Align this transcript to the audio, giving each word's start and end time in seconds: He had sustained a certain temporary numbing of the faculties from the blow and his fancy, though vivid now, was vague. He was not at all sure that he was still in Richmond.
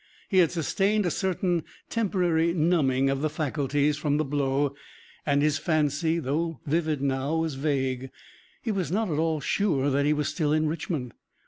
He 0.29 0.39
had 0.39 0.51
sustained 0.51 1.05
a 1.05 1.11
certain 1.11 1.63
temporary 1.87 2.53
numbing 2.55 3.07
of 3.11 3.21
the 3.21 3.29
faculties 3.29 3.97
from 3.97 4.17
the 4.17 4.25
blow 4.25 4.73
and 5.27 5.43
his 5.43 5.59
fancy, 5.59 6.17
though 6.17 6.59
vivid 6.65 7.03
now, 7.03 7.35
was 7.35 7.53
vague. 7.53 8.09
He 8.63 8.71
was 8.71 8.91
not 8.91 9.11
at 9.11 9.19
all 9.19 9.39
sure 9.41 9.91
that 9.91 10.07
he 10.07 10.13
was 10.13 10.27
still 10.27 10.53
in 10.53 10.65
Richmond. 10.67 11.13